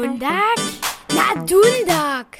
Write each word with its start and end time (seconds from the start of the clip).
Dundak? 0.00 0.56
Na 1.14 1.42
Dundak! 1.44 2.38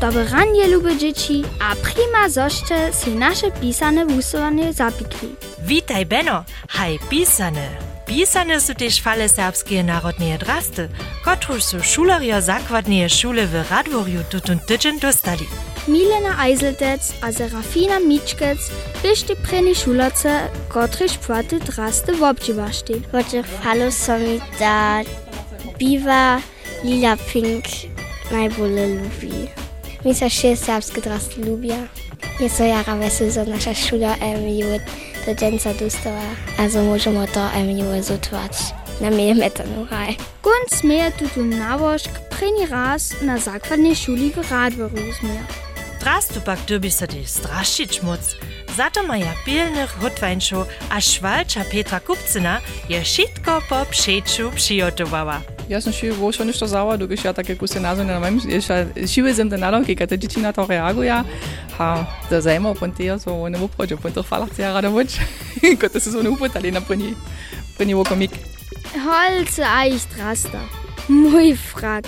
Dobranie 0.00 0.68
lubię 0.68 0.96
dzieci, 0.96 1.44
a 1.60 1.74
prima 1.76 2.28
zoście 2.28 2.92
si 2.92 3.10
nasze 3.10 3.50
pisane 3.50 4.06
wusowanie 4.06 4.72
zapikli. 4.72 5.28
Witaj, 5.62 6.06
Beno. 6.06 6.44
Haj, 6.68 6.98
pisane. 7.10 7.68
Pisane 8.06 8.60
su 8.60 8.74
też 8.74 9.00
fale 9.02 9.28
serbskie 9.28 9.84
narodnie 9.84 10.38
drasty, 10.38 10.88
kotruż 11.24 11.62
su 11.64 11.82
šulerjo 11.82 12.40
zakładnie 12.42 13.08
szule 13.08 13.46
w 13.46 13.70
Radworju 13.70 14.20
tutun 14.30 14.58
tydzień 14.58 15.00
dostali. 15.00 15.46
Milena 15.88 16.44
Eiseltec, 16.44 17.12
a 17.22 17.26
also 17.26 17.38
Serafina 17.38 18.00
Mitschkec, 18.00 18.58
byście 19.02 19.36
preni 19.36 19.74
szulace, 19.74 20.48
kotryś 20.68 21.18
płaty 21.18 21.58
drasty 21.58 22.12
w 22.12 22.22
obdziwaszti. 22.22 22.94
Wodzie 23.12 23.42
falo 23.42 23.92
somi 23.92 24.40
da 24.58 25.00
Biva, 25.78 26.40
lila 26.84 27.16
pink 27.16 27.64
najbole 28.30 28.86
lubi. 28.86 29.48
Misa 30.04 30.30
się 30.30 30.56
serbskie 30.56 31.00
drasty 31.00 31.40
lubia. 31.40 31.76
Nieco 32.40 32.64
jara 32.64 32.96
wesel 32.96 33.46
nasza 33.48 33.74
szula 33.74 34.16
em 34.16 34.48
jut 34.48 34.82
do 35.26 35.34
dżęca 35.34 35.74
dostała, 35.74 36.22
a 36.58 36.68
zo 36.68 36.82
możemy 36.82 37.28
to 37.28 37.52
em 37.52 37.78
jut 37.78 38.04
zutwać. 38.04 38.52
Na 39.00 39.10
mnie 39.10 39.34
metanu 39.34 39.86
haj. 39.90 40.16
Kunst 40.42 40.84
mehr 40.84 41.12
tutun 41.12 41.58
nawoschk 41.58 42.10
preni 42.30 42.66
raz 42.66 43.22
na 43.22 43.38
zakwadnej 43.38 43.96
szuli 43.96 44.30
w 44.30 44.50
Radworusmir. 44.50 45.67
Rastupak 46.08 46.58
dubisati 46.66 47.26
straschičmuc, 47.26 48.36
zato 48.76 49.02
maja 49.02 49.32
pilnych 49.44 49.90
hotwańszu, 50.00 50.64
a 50.90 51.00
szwalcza 51.00 51.64
Petra 51.64 52.00
Kupcyna 52.00 52.60
je 52.88 53.04
szitko 53.04 53.62
po 53.68 53.86
przejściu 53.90 54.50
przygotowała. 54.54 55.40
Ja 55.68 55.80
sam 55.80 55.92
się 55.92 56.12
było 56.12 56.30
już 56.46 56.58
to 56.58 56.68
zała, 56.68 56.98
długo 56.98 57.16
się 57.16 57.34
takie 57.34 57.56
kusy 57.56 57.80
nazwy 57.80 58.04
na 58.04 58.20
moim, 58.20 58.40
jeszcze 58.48 58.86
siły 59.06 59.34
zem 59.34 59.50
ten 59.50 59.60
nalog, 59.60 59.86
kiedy 59.86 60.06
te 60.06 60.18
dzieci 60.18 60.40
na 60.40 60.52
to 60.52 60.66
reagują, 60.66 61.24
a 61.78 62.04
to 62.30 62.42
zajmą 62.42 62.74
pontia, 62.74 63.18
so 63.18 63.42
one 63.42 63.58
upodzą, 63.58 63.96
pontia 63.96 64.22
falacja 64.22 64.66
ja 64.66 64.72
rada 64.72 64.90
moć, 64.90 65.20
kiedy 65.80 66.00
se 66.00 66.12
so 66.12 66.18
one 66.18 66.30
upotali 66.30 66.72
na 66.72 66.80
poni, 66.80 67.14
poni 67.78 67.94
wokomik. 67.94 68.32
Holce 69.04 69.66
eichtraster, 69.84 70.60
mój 71.08 71.56
frak. 71.56 72.04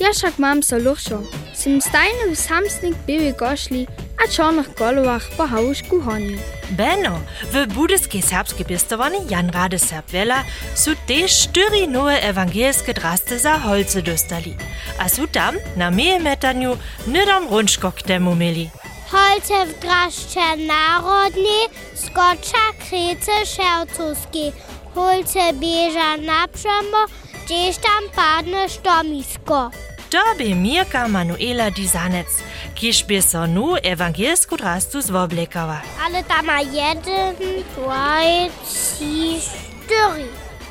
Ja 0.00 0.12
szak 0.12 0.38
mam 0.38 0.62
so 0.62 0.78
luchszą. 0.78 1.22
Sim 1.64 1.80
stajny 1.80 2.36
w 2.36 2.40
samsnik 2.40 2.94
były 3.06 3.32
goszli, 3.32 3.86
a 4.24 4.28
czarnych 4.28 4.74
golowach 4.74 5.28
po 5.36 5.46
hałuszku 5.46 6.00
honiu. 6.00 6.38
Beno, 6.70 7.20
w 7.52 7.66
budyskiej 7.74 8.22
serbskiej 8.22 8.66
pistowani 8.66 9.18
Jan 9.28 9.50
Rade 9.50 9.78
Serbwela 9.78 10.44
su 10.74 10.90
też 11.06 11.32
cztery 11.38 11.88
nowe 11.88 12.22
ewangelskie 12.22 12.94
drasty 12.94 13.38
za 13.38 13.58
holce 13.58 14.02
dostali. 14.02 14.56
A 14.98 15.08
su 15.08 15.28
tam 15.28 15.56
na 15.76 15.90
milimetraniu 15.90 16.76
nydam 17.06 17.48
rundszkok 17.48 18.02
temu 18.02 18.36
mieli. 18.36 18.70
Holce 19.10 19.66
w 19.66 19.80
draszcze 19.80 20.56
narodnie, 20.56 21.58
skocza 21.94 22.64
krece 22.78 23.46
szercowskie. 23.46 24.52
Holce 24.94 25.52
bieża 25.52 26.16
na 26.16 26.48
przemo, 26.48 27.06
gdzieś 27.44 27.76
tam 27.76 28.02
padne 28.16 28.68
sztomisko. 28.68 29.70
To 30.10 30.34
by 30.38 30.54
Mirka 30.54 31.08
Manuela 31.08 31.70
Dizanec, 31.70 32.26
kiż 32.74 33.04
by 33.04 33.22
so 33.22 33.46
nu 33.46 33.76
ewangelsku 33.82 34.56
drastu 34.56 35.02
zwoblekała. 35.02 35.80
Ale 36.04 36.24
tam 36.24 36.46
ma 36.46 36.60
jeden, 36.60 37.34
dwa, 37.76 38.20
trzy, 38.64 39.40
cztery. 39.40 40.28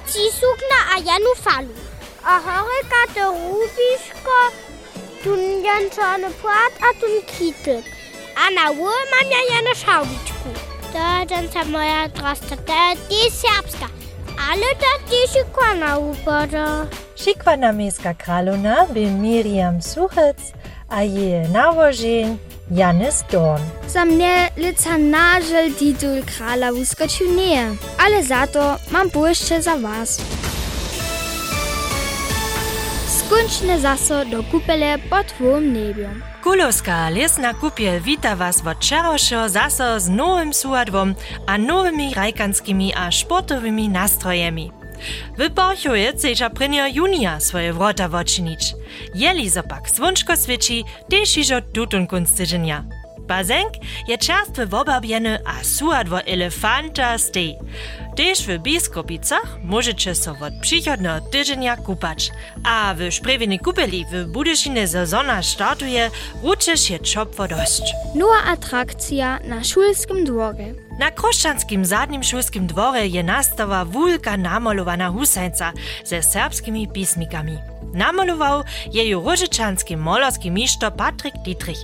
Ci 0.07 0.31
sukna 0.39 0.79
a 0.95 0.99
janu 0.99 1.35
falu. 1.35 1.73
A 2.25 2.39
horyka 2.39 3.01
to 3.15 3.31
rubiszko, 3.31 4.37
tun 5.23 5.63
jan 5.63 5.89
czarny 5.95 6.29
płat, 6.41 6.73
a 6.81 6.99
tun 6.99 7.21
kityk. 7.37 7.85
A 8.35 8.49
na 8.49 8.71
ły 8.71 8.91
mam 9.11 9.31
ja 9.31 9.55
jano 9.55 9.75
szałwiczku. 9.75 10.49
To 10.93 11.25
ten 11.29 11.71
moja 11.71 12.09
drasta, 12.09 12.57
to 12.57 12.73
jest 13.09 13.41
serbska. 13.41 14.02
Ale 14.37 14.75
też 14.75 15.45
kłana 15.53 15.97
upada. 15.97 16.85
Šikwana 17.15 17.71
miejska 17.73 18.13
kraluna 18.13 18.85
by 18.93 19.11
Miriam 19.11 19.81
Suchec, 19.81 20.37
a 20.89 21.03
je 21.03 21.49
nawożeń 21.49 22.37
Janis 22.71 23.23
Dorn. 23.31 23.63
Za 23.87 24.05
mnie 24.05 24.49
lica 24.57 24.97
nażel 24.97 25.73
titul 25.73 26.23
krala 26.37 26.71
uskoczył 26.71 27.33
nie, 27.35 27.67
ale 27.97 28.23
za 28.23 28.47
to 28.47 28.77
mam 28.91 29.09
błyszcze 29.09 29.61
za 29.61 29.77
was. 29.77 30.21
Skończne 33.27 33.79
zaso 33.79 34.25
do 34.25 34.43
kupele 34.43 34.99
pod 34.99 35.27
dwóm 35.39 35.73
niebiom. 35.73 36.21
Kulowska 36.43 37.09
lesna 37.09 37.53
kupiel 37.53 38.01
wita 38.01 38.35
was 38.35 38.61
od 38.67 38.77
wczorajszego 38.77 39.49
zaso 39.49 39.99
z 39.99 40.09
nowym 40.09 40.53
suadwom 40.53 41.15
a 41.47 41.57
nowymi 41.57 42.13
rajkanskimi 42.13 42.93
a 42.93 43.11
sportowymi 43.11 43.89
nastrojemi. 43.89 44.71
W 45.37 45.49
Borchuje 45.49 46.11
chcecie 46.11 46.49
prynia 46.49 46.87
junia 46.87 47.39
swoje 47.39 47.73
wrota 47.73 48.09
woczynić. 48.09 48.75
Jeli 49.15 49.49
zopak 49.49 49.89
słonczko 49.89 50.35
świeci, 50.35 50.83
też 51.09 51.29
kunstydzenia. 52.09 52.83
Bazenk 53.27 53.73
je 54.07 54.17
czerstwy 54.17 54.65
wobabieny 54.65 55.39
a 55.45 55.63
suadwo 55.63 56.21
elefanta 56.21 57.17
stej. 57.17 57.57
Też 58.15 58.47
w 58.47 58.57
biskupicach 58.57 59.57
możecie 59.63 60.15
so 60.15 60.31
od 60.31 60.53
przychodnego 60.61 61.25
tydzienia 61.31 61.77
kupać. 61.77 62.31
A 62.63 62.95
w 62.97 63.11
szprewinej 63.13 63.59
kupeli 63.59 64.05
w 64.11 64.25
Budyszine 64.25 64.87
sezona 64.87 65.43
startuje, 65.43 66.11
ruczy 66.43 66.77
się 66.77 66.99
czopwo 66.99 67.47
dość. 67.47 67.81
Nowa 68.15 68.43
atrakcja 68.43 69.39
na 69.39 69.63
szulskim 69.63 70.25
dworze. 70.25 70.73
Na 70.99 71.11
kroszczanskim 71.11 71.85
zadnim 71.85 72.23
szulskim 72.23 72.67
dworze 72.67 73.07
je 73.07 73.23
nastawa 73.23 73.85
wulka 73.85 74.37
namalowana 74.37 75.09
husańca 75.09 75.71
ze 76.05 76.23
serbskimi 76.23 76.87
pismikami. 76.87 77.72
Namaloval 77.93 78.63
je 78.91 79.09
ju 79.09 79.23
rožičanski 79.25 79.95
molarski 79.95 80.49
mišto 80.49 80.91
Patrik 80.91 81.33
Dietrich. 81.45 81.79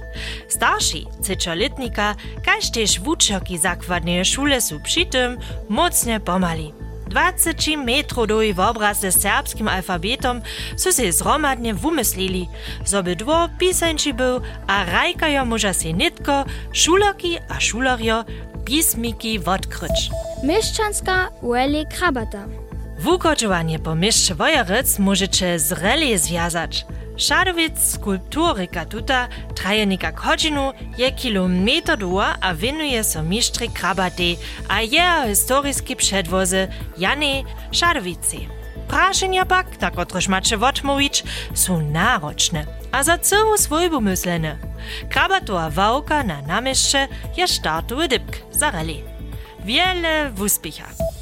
Starši 0.50 1.06
cečoletnika, 1.22 2.16
kaj 2.46 2.60
tež 2.74 3.00
vučoki 3.00 3.58
zakladne 3.58 4.26
šule 4.26 4.62
so 4.62 4.80
přitem 4.84 5.38
mocne 5.70 6.20
pomali. 6.20 6.74
20 7.10 7.78
metrov 7.86 8.30
doj 8.30 8.54
v 8.54 8.60
obraz 8.62 9.02
s 9.02 9.18
serbskim 9.18 9.68
alfabetom 9.68 10.42
so 10.78 10.94
se 10.94 11.12
zromadne 11.12 11.74
vumyslili, 11.74 12.46
zo 12.86 13.02
by 13.02 13.16
dvo 13.18 13.50
pisanči 13.58 14.14
bil, 14.14 14.46
a 14.68 14.86
rajkajo 14.86 15.46
moža 15.46 15.74
se 15.74 15.92
nitko, 15.92 16.46
šulaki 16.74 17.38
a 17.50 17.60
šularjo, 17.60 18.24
pismiki 18.66 19.38
vodkryč. 19.42 20.14
Miščanska 20.46 21.42
Ueli 21.42 21.86
Krabata. 21.90 22.69
Wukočovanje 23.00 23.80
po 23.80 23.96
mieście 23.96 24.36
Wojeryc 24.36 25.00
możecie 25.00 25.60
z 25.60 25.72
relie 25.72 26.20
związać. 26.20 26.86
Szadowiec 27.18 27.92
skulpturyka 27.92 28.86
tuta 28.86 29.28
traje 29.56 29.88
hodźinu, 30.16 30.74
je 30.98 31.12
kilometr 31.12 31.98
długa, 31.98 32.36
a 32.42 32.54
winuje 32.54 33.04
so 33.04 33.24
mistry 33.24 33.68
krabaty, 33.68 34.36
a 34.68 34.82
je 34.82 35.30
historiskie 35.30 35.96
przedwozy 35.96 36.68
Jany 36.98 37.44
Szadowicy. 37.72 38.38
Praszenia 38.88 39.46
pak, 39.46 39.78
tak 39.78 40.00
otroż 40.00 40.28
macie 40.28 40.60
odmówić, 40.60 41.24
są 41.54 41.82
naroczne, 41.82 42.66
a 42.92 43.04
za 43.04 43.18
całą 43.18 43.58
swojbu 43.58 44.02
myślene. 44.02 44.58
Krabatowa 45.10 45.70
wałka 45.70 46.24
na 46.24 46.42
namieście 46.42 47.08
je 47.38 47.48
startowy 47.48 48.08
dybk 48.08 48.36
za 48.52 48.72
rally. 48.72 49.04
Wiele 49.66 50.32
wuspiecha! 50.32 50.84
Dundak! 50.84 51.19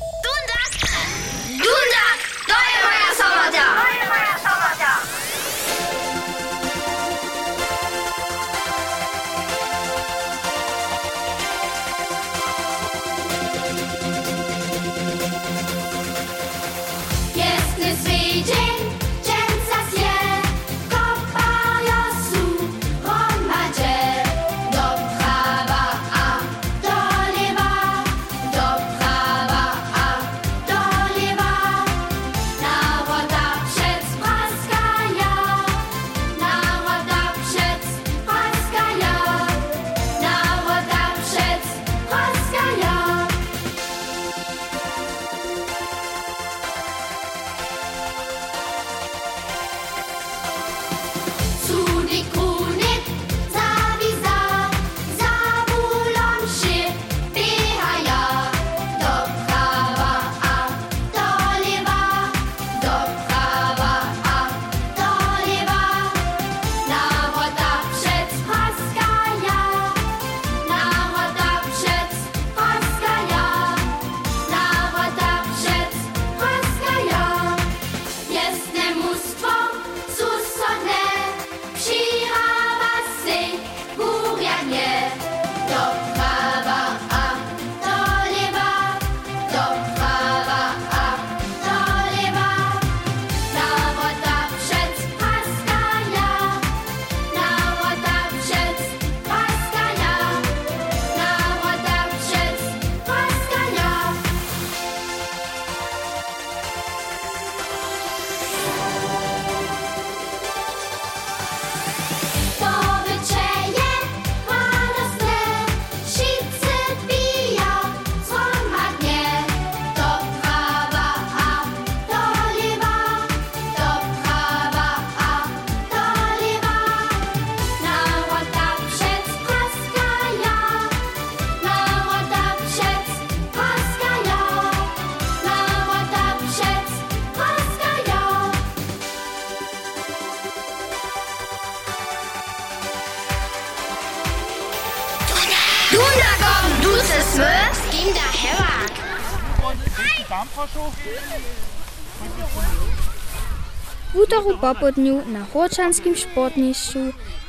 W 154.13 154.19
útoru 154.19 154.57
popodniu 154.57 155.23
na 155.25 155.45
Horčanskim 155.53 156.15
sportnišću 156.15 156.99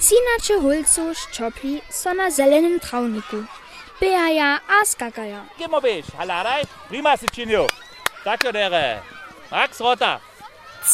cinače 0.01 0.57
hulcu 0.63 1.05
ščopli 1.15 1.81
so 1.91 2.15
na 2.17 2.31
zelenym 2.31 2.79
trawniku. 2.81 3.45
Bejaja 4.01 4.59
a 4.69 4.79
skakaja. 4.87 5.45
Gimo 5.59 5.81
biš, 5.81 6.07
haladaj, 6.17 6.65
prima 6.89 7.17
si 7.17 7.27
činil. 7.35 7.67
Tako 8.25 8.53
dere. 8.53 9.03
Max 9.51 9.81
Rota. 9.81 10.21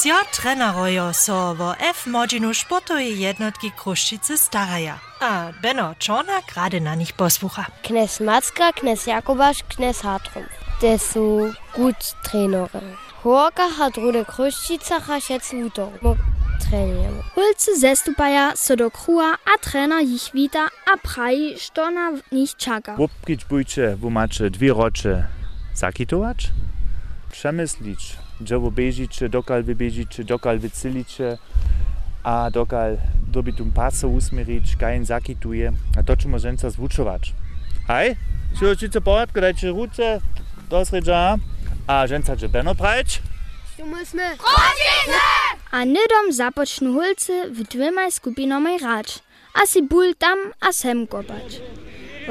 Cio 0.02 0.18
trenerojo 0.34 1.12
so 1.12 1.54
wo 1.54 1.74
F 1.78 2.06
modzinu 2.06 2.54
sportowej 2.54 3.20
jednotki 3.20 3.70
Kruszczycy 3.70 4.38
staraja. 4.38 4.98
A 5.20 5.52
Benno 5.62 5.94
Czornak 5.98 6.54
rady 6.56 6.80
na 6.80 6.94
nich 6.94 7.12
posłucha. 7.12 7.64
Knes 7.82 8.20
Macka, 8.20 8.72
Knes 8.72 9.06
Jakobaš, 9.06 9.62
Knes 9.62 10.00
Hartrum. 10.02 10.63
To 10.84 10.98
są 10.98 11.52
gut 11.76 12.14
Trainere. 12.22 12.80
Horka 13.22 13.68
hat 13.70 13.96
Rude 13.96 14.24
Kruščica 14.24 15.00
hašec 15.00 15.52
útor. 15.66 15.88
Mo 16.02 16.16
trenujemy. 16.60 17.22
Hulce 17.34 17.76
zestupaja 17.80 18.52
so 18.56 18.76
do 18.76 18.90
krua 18.90 19.34
a 19.46 19.58
trener 19.60 20.02
ich 20.02 20.34
wita 20.34 20.68
a 20.92 20.96
praji, 21.02 21.56
što 21.58 21.90
na 21.90 22.12
nich 22.32 22.56
čaka. 22.56 22.96
Wupkić 22.96 23.44
bójcie, 23.44 23.96
wo 23.96 24.10
macie 24.10 24.50
dwie 24.50 24.72
rocze 24.72 25.26
zakitować, 25.74 26.50
przemyslić, 27.30 28.16
gdzie 28.40 28.58
wo 28.58 28.70
bežicie, 28.70 29.28
dokal 29.28 29.62
wy 29.62 29.74
bežicie, 29.74 30.24
dokal 30.24 30.58
wy 30.58 30.70
cylicie, 30.70 31.38
a 32.22 32.50
dokal 32.50 32.96
dobitum 33.32 33.72
paso 33.72 34.08
usmerić, 34.08 34.76
kajen 34.76 35.04
zakituje, 35.04 35.72
a 35.98 36.02
to 36.02 36.16
czemu 36.16 36.38
rzęca 36.38 36.70
zwuczować. 36.70 37.34
Hej, 37.88 38.16
siłocice 38.58 39.00
porядku, 39.00 39.40
dajcie 39.40 39.68
ruce 39.68 40.20
do 40.68 40.84
sredża, 40.84 41.36
a 41.86 42.06
rzęca 42.06 42.36
dże 42.36 42.48
beno 42.48 42.74
prać. 42.74 43.22
A 45.70 45.84
nidom 45.84 46.32
započnu 46.32 46.92
hulce 46.94 47.50
w 47.50 47.62
dwymaj 47.62 48.12
skupinomaj 48.12 48.78
racz, 48.78 49.18
a 49.54 49.66
si 49.66 49.82
ból 49.82 50.14
tam 50.14 50.38
a 50.60 50.72
sem 50.72 51.06
kopać. 51.06 51.60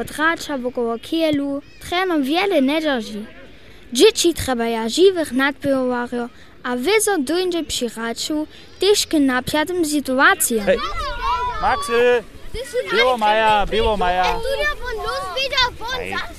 Od 0.01 0.11
racza 0.17 0.57
wokoło 0.57 0.99
kielu 0.99 1.61
trenom 1.81 2.23
wiele 2.23 2.61
nie 2.61 2.81
drży. 2.81 3.25
Dzieci 3.93 4.33
trzeba 4.33 4.65
ja 4.65 4.89
żywych 4.89 5.31
nadbywario, 5.31 6.29
a 6.63 6.75
wyzo 6.75 7.17
dojdzie 7.17 7.63
przy 7.63 7.89
raczu 7.89 8.47
też 8.79 9.07
k 9.07 9.19
napiatym 9.19 9.85
sytuacjom. 9.85 10.65
Von 14.81 14.95
los, 14.97 15.23
wieder 15.35 15.71
von 15.79 15.87
Dobrze, 15.89 15.95
przychodź 15.95 16.11
na 16.11 16.17
chwilę. 16.17 16.32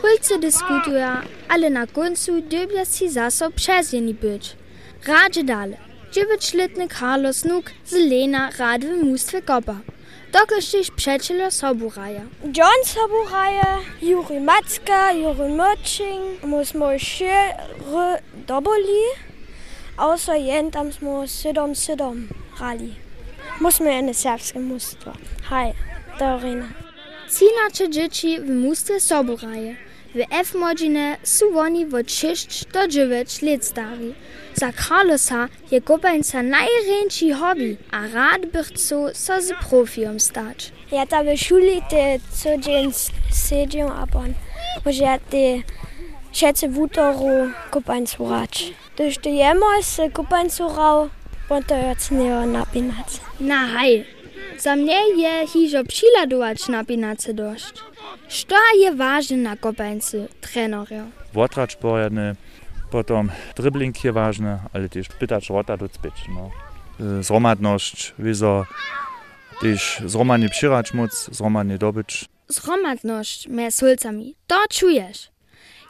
Hulce 0.00 0.38
dyskutuje, 0.38 1.08
ale 1.48 1.70
na 1.70 1.86
końcu 1.86 2.40
dybia 2.40 2.84
si 2.84 3.10
zaso 3.10 3.50
przezjeni 3.50 4.14
być. 4.14 4.56
Radzie 5.06 5.44
dalej. 5.44 5.78
Dziewięćletny 6.12 6.88
Carlos 6.88 7.44
Nuk 7.44 7.70
z 7.84 7.92
Lena 7.92 8.50
radwy 8.58 8.96
mnóstwo 8.96 9.38
kopa. 9.46 9.76
Dokądś 10.32 10.90
przyjaciela 10.96 11.50
Soburaja. 11.50 12.20
John 12.56 12.84
Soburaja, 12.84 13.78
Juri 14.02 14.40
Matzka, 14.40 15.12
Juri 15.12 15.48
Mörching, 15.58 16.46
mus 16.46 16.72
się 17.02 17.54
doboli, 18.46 19.02
außer 19.96 20.36
jentam 20.36 20.90
mus 21.02 21.30
sydom 21.30 21.74
sydom 21.74 22.28
rali. 22.60 22.94
Musimy 23.60 24.02
na 24.02 24.14
serbskie 24.14 24.58
mnóstwo. 24.60 25.12
Hi, 25.48 25.72
Dorina. 26.18 26.91
Cinacze 27.30 27.90
dzieci 27.90 28.40
w 28.40 28.50
mustwie 28.50 29.00
soburaje. 29.00 29.76
W 30.14 30.20
F-modzine 30.30 31.16
su 31.22 31.52
woni 31.52 31.86
od 31.86 32.12
6 32.12 32.64
do 32.64 32.88
9 32.88 33.42
lat 33.42 33.64
stari. 33.64 34.14
Za 34.54 34.72
Carlosa 34.72 35.48
je 35.70 35.80
hobby, 37.32 37.76
a 37.90 38.08
rad 38.08 38.46
by 38.46 38.62
chcą 38.64 39.14
so 39.14 39.42
z 39.42 39.52
profiom 39.70 40.20
stać. 40.20 40.72
Ja 40.92 41.06
ta 41.06 41.24
w 41.24 41.36
szuli 41.36 41.82
te 41.90 42.18
co 42.30 42.58
dzień 42.58 42.92
siedział, 43.48 43.88
a 43.88 44.06
on 44.18 44.34
może 44.84 45.02
ja 45.02 45.18
te 45.18 45.62
w 46.68 46.78
útoru 46.78 47.50
kupańcu 47.70 48.30
rać. 48.30 48.72
Gdyż 48.94 49.18
to 49.18 49.28
jemo 49.28 49.66
se 49.82 50.10
kupańcu 50.10 50.68
rał, 50.68 51.08
on 51.48 51.62
to 51.62 51.74
nie 52.10 52.34
napinać. 52.46 53.20
Na 53.40 53.66
hej, 53.66 54.04
za 54.58 54.76
mnie 54.76 55.00
je 55.16 55.46
hižo 55.46 55.84
přiladować 55.84 56.68
na 56.68 56.84
pinace 56.84 57.34
dość. 57.34 57.74
Što 58.28 58.56
je 58.78 58.94
ważne 58.94 59.36
na 59.36 59.56
kopańcy, 59.56 60.28
trenerio? 60.40 61.04
Wortracz 61.34 61.76
pojadny, 61.76 62.34
potom 62.90 63.30
dribbling 63.56 64.04
je 64.04 64.12
ważne, 64.12 64.58
ale 64.72 64.88
też 64.88 65.08
pytać 65.08 65.50
rota 65.50 65.76
do 65.76 65.88
cpić, 65.88 66.14
no. 66.28 66.50
Y, 67.20 67.22
Zromadność, 67.22 68.14
wieso, 68.18 68.66
też 69.60 70.02
zromadnie 70.06 70.48
przyrać 70.48 70.94
móc, 70.94 71.28
zromadnie 71.32 71.78
dobyć. 71.78 72.24
Zromadność 72.48 73.48
me 73.48 73.70
z 73.70 73.80
hulcami, 73.80 74.34
to 74.46 74.56
czujesz. 74.70 75.30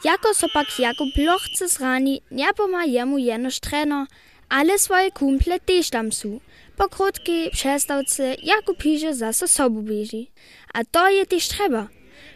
Jako 0.05 0.35
so 0.35 0.47
pak 0.55 0.79
Jakub 0.79 1.09
lochce 1.19 1.69
zrani, 1.69 2.23
nie 2.31 2.53
poma 2.55 2.85
jemu 2.85 3.19
jenoż 3.19 3.61
trener, 3.61 4.07
ale 4.49 4.79
swoje 4.79 5.11
kumple 5.11 5.61
też 5.61 5.91
tam 5.91 6.13
su. 6.13 6.41
Po 6.77 6.89
krótkiej 6.89 7.51
przestawce 7.51 8.35
Jakub 8.43 8.77
pisze 8.79 9.15
zase 9.15 9.49
sobu 9.49 9.83
bieži. 9.83 10.31
A 10.75 10.85
to 10.91 11.11
je 11.11 11.27
też 11.27 11.49
trzeba. 11.49 11.89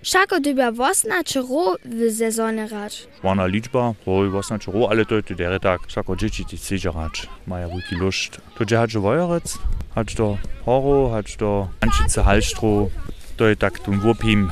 Szako 0.02 0.40
dybia 0.40 0.72
wosna 0.72 1.24
czy 1.24 1.40
ro 1.40 1.76
w 1.84 2.16
sezonie 2.18 2.68
rać. 2.68 3.08
Wana 3.22 3.46
liczba, 3.46 3.94
oj, 4.06 4.28
właśnie 4.28 4.58
ro, 4.66 4.88
ale 4.90 5.04
to 5.04 5.14
jest 5.14 5.32
der 5.32 5.60
tak, 5.60 5.80
szako 5.88 6.16
dzieci 6.16 6.46
ci 6.46 6.56
chcecie 6.56 6.90
rać, 6.90 7.26
maja 7.46 7.68
wiki 7.68 7.94
lust. 7.94 8.40
To 8.58 8.64
gdzie 8.64 8.76
hadże 8.76 9.00
wojerec, 9.00 9.58
hadż 9.94 10.14
do 10.14 10.38
horo, 10.64 11.08
hadż 11.08 11.36
do 11.36 11.68
ančice 11.80 12.22
halstro, 12.22 12.88
to 13.36 13.48
je 13.48 13.56
tak 13.56 13.78
tum 13.78 14.00
wupim. 14.00 14.50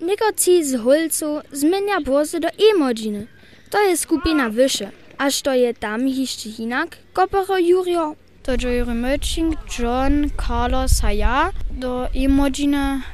Negoci 0.00 0.64
z 0.64 0.76
hulcu 0.82 1.40
zmienia 1.52 2.00
bosy 2.00 2.40
do 2.40 2.48
emodziny. 2.74 3.26
To 3.70 3.78
je 3.82 3.96
skupina 3.96 4.50
wyższe. 4.50 4.90
A 5.18 5.30
što 5.30 5.52
je 5.52 5.74
tam 5.74 6.08
jeszcze 6.08 6.48
inak? 6.58 6.96
Kopero 7.12 7.58
Jurio. 7.58 8.14
do 8.48 8.56
Joey 8.56 8.82
Merching, 8.94 9.58
John, 9.68 10.30
Carlos 10.30 11.00
Haya, 11.00 11.52
do 11.68 12.08
Imogina, 12.14 13.04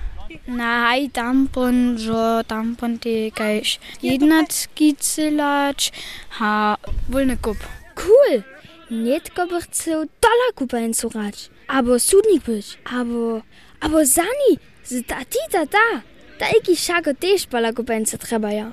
Nahai 0.47 1.11
tampon 1.11 1.99
jo 1.99 2.43
tampon 2.47 3.01
te 3.03 3.33
kaiš. 3.35 3.81
Jedna 3.99 4.45
skicelač, 4.47 5.91
ha 6.39 6.77
volne 7.11 7.35
kup. 7.43 7.59
Cool! 7.99 8.45
Netko 8.91 9.49
bych 9.51 9.67
chcel 9.67 10.07
dola 10.23 10.49
kupa 10.55 10.79
in 10.79 10.95
surač. 10.95 11.49
Abo 11.67 11.99
sudnik 11.99 12.47
byš. 12.47 12.79
Abo, 12.87 13.43
abo 13.81 14.05
zani, 14.05 14.59
zda 14.87 15.25
ti 15.27 15.43
ta 15.51 15.65
ta. 15.67 16.03
ich 16.39 16.63
iki 16.63 16.77
šako 16.77 17.15
tež 17.19 17.51
pala 17.51 17.73
kupa 17.73 17.95
in 17.95 18.07
se 18.07 18.19
treba 18.19 18.51
ja. 18.55 18.71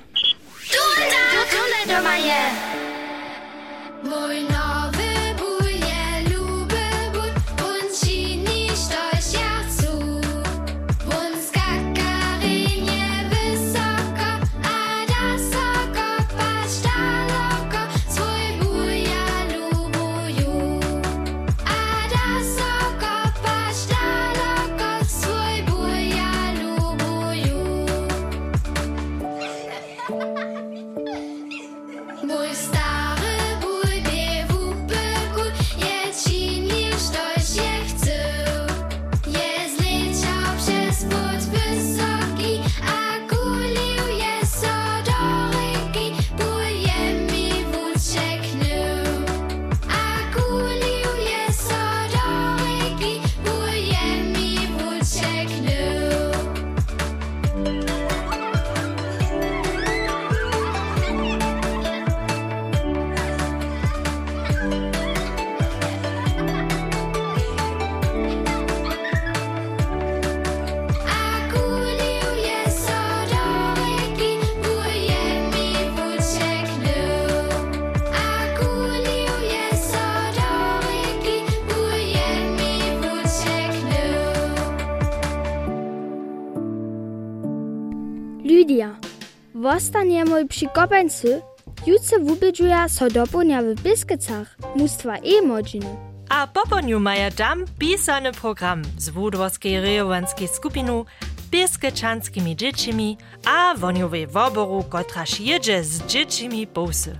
Tunda! 0.70 1.22
Tunda 1.50 1.80
doma 1.90 2.14
je! 2.22 2.42
Moj 4.06 4.40
no. 4.50 4.71
Wostaniemy 89.62 90.48
przy 90.48 90.66
kopańcy, 90.66 91.42
jutce 91.86 92.18
wubydżuja 92.18 92.88
so 92.88 93.10
dopołnia 93.10 93.62
w 93.62 93.74
Biskicach, 93.82 94.56
mustwa 94.76 95.16
e 95.16 95.42
modziny. 95.42 95.96
A 96.28 96.46
poponiu 96.46 97.00
maja 97.00 97.30
tam 97.30 97.64
pisany 97.78 98.32
program 98.32 98.82
z 98.98 99.08
Wódworskiej 99.08 99.80
rejowanskiej 99.80 100.48
skupinu 100.48 101.04
biskyczanskimi 101.50 102.56
dziećmi 102.56 103.18
a 103.46 103.74
woniowej 103.74 104.26
woboru, 104.26 104.84
kotraż 104.88 105.40
jedzie 105.40 105.84
z 105.84 106.06
dziećmi 106.06 106.66
pousy. 106.66 107.18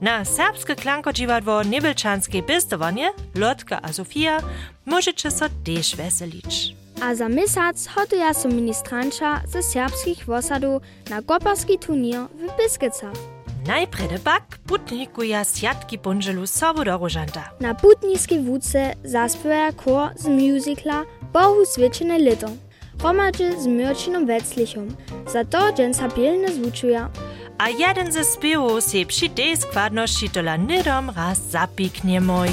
Na 0.00 0.24
serbskie 0.24 0.76
klankodziwadło 0.76 1.62
Niebelczanskie 1.62 2.42
Pistowanie, 2.42 3.10
Lotka 3.34 3.82
a 3.82 3.92
Sofia 3.92 4.38
możecie 4.86 5.30
so 5.30 5.46
też 5.64 5.96
weselić. 5.96 6.83
A 7.00 7.14
za 7.14 7.28
misac 7.28 7.86
hotuja 7.86 8.34
so 8.34 8.48
ministranča 8.48 9.40
ze 9.46 9.62
serbskich 9.62 10.26
wosadów 10.26 10.82
na 11.10 11.22
koparski 11.22 11.78
turnier 11.78 12.26
w 12.28 12.62
Biskicach. 12.62 13.12
Najprede 13.66 14.18
pak 14.18 14.42
putnikuja 14.66 15.44
sjatki 15.44 15.98
punželu 15.98 16.46
sobu 16.46 16.84
do 16.84 16.98
rožanta. 16.98 17.50
Na 17.60 17.74
putniskiej 17.74 18.40
wódce 18.40 18.94
zaspiewa 19.04 19.72
chor 19.84 20.10
z 20.16 20.26
musicala 20.26 21.04
Bohu 21.32 21.64
Zwyczajne 21.64 22.18
Lito. 22.18 22.48
Romadźe 23.02 23.60
z 23.60 23.66
Mürčinom 23.66 24.26
Wetzlichom. 24.26 24.88
Za 25.32 25.44
to 25.44 25.72
dżęca 25.72 26.08
bielne 26.08 26.48
zvučuja. 26.48 27.10
A 27.58 27.68
jeden 27.68 28.12
ze 28.12 28.24
spiewów 28.24 28.84
se 28.84 29.06
przy 29.06 29.28
tej 29.28 29.56
składności 29.56 30.30
tola 30.30 30.56
nidom 30.56 31.10
raz 31.16 31.38
zapiknie 31.38 32.20
mój. 32.20 32.48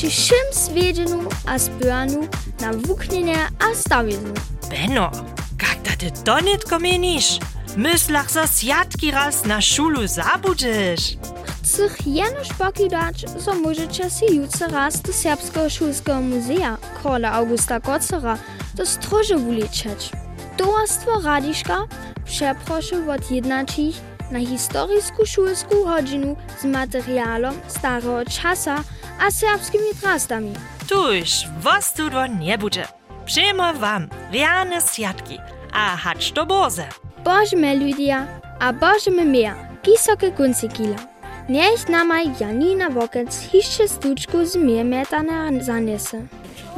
Czym 0.00 0.52
swiedzienu 0.52 1.18
a 1.46 1.58
spyanu 1.58 2.28
na 2.60 2.72
wuknienie 2.72 3.36
a 3.58 3.74
stawiznu. 3.74 4.34
Benno, 4.70 5.10
jak 5.62 5.82
da 5.82 5.96
ty 5.96 6.10
to 6.24 6.40
nitko 6.40 6.78
menisz? 6.78 7.38
Myslach 7.76 8.30
so 8.30 8.46
sjatki 8.46 9.10
raz 9.10 9.44
na 9.44 9.60
szulu 9.60 10.06
zabudzisz. 10.06 11.16
Chcych 11.62 12.06
jenoż 12.06 12.48
pokidać, 12.58 13.24
so 13.44 13.54
możecie 13.54 14.10
si 14.10 14.36
jutro 14.36 14.68
raz 14.68 15.00
do 15.00 15.12
Serbskiego 15.12 15.70
Szulskiego 15.70 16.20
Muzea 16.20 16.78
Króla 17.02 17.32
Augusta 17.32 17.80
Gocera 17.80 18.38
do 18.74 18.86
Stroże 18.86 19.36
uliczeć. 19.36 20.10
Towarstwo 20.56 21.20
Radiszka 21.20 21.78
przeproszy 22.24 23.12
od 23.12 23.30
jednaczich 23.30 24.00
na 24.30 24.38
historysku 24.38 25.26
szulską 25.26 25.84
godzinu 25.84 26.36
z 26.60 26.64
materialom 26.64 27.54
starego 27.68 28.24
czasa 28.24 28.84
a 29.20 29.30
serbskimi 29.30 29.94
trastami. 30.00 30.52
Tuż, 30.88 31.46
was 31.60 31.92
tu 31.92 32.10
do 32.10 32.26
nie 32.26 32.58
bude. 32.58 32.88
Przyjmo 33.26 33.74
wam 33.74 34.08
riane 34.32 34.80
sjatki, 34.80 35.38
a 35.72 35.96
hacz 35.96 36.32
do 36.32 36.46
boze. 36.46 36.86
Bożme 37.24 37.74
Lydia, 37.74 38.26
a 38.60 38.72
Bożme 38.72 39.24
mehr, 39.24 39.54
kisoke 39.82 40.30
kuncikila. 40.30 40.96
Niech 41.48 41.88
namaj 41.88 42.30
Janina 42.40 42.90
Wokec 42.90 43.40
hiszcze 43.40 43.88
stuczku 43.88 44.46
z 44.46 44.56
miermetane 44.56 45.64
zanese 45.64 46.22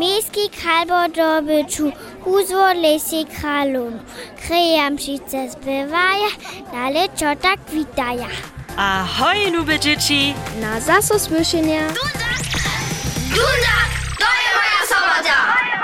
miejski 0.00 0.40
albo 0.78 1.08
dobyciu, 1.14 1.92
huzło 2.24 2.72
lesie 2.72 3.24
kralun. 3.40 4.00
Krejamszice 4.46 5.50
zbywaja, 5.50 6.30
ale 6.84 7.08
ciota 7.16 7.56
kwitaja. 7.68 8.26
Ahoj, 8.76 9.50
lube 9.50 9.78
dzieci! 9.78 10.34
Na 10.60 10.80
zasłyszenia! 10.80 11.80
Dunda! 11.80 12.30
Dunda! 13.34 13.76
To 14.18 14.26
jest 14.42 14.54
moja 14.56 14.80
sobota! 14.88 15.79